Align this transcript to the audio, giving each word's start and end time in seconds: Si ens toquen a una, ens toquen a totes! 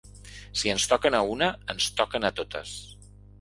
Si 0.61 0.71
ens 0.71 0.85
toquen 0.93 1.17
a 1.17 1.19
una, 1.33 1.49
ens 1.75 1.91
toquen 2.01 2.27
a 2.31 2.33
totes! 2.41 2.73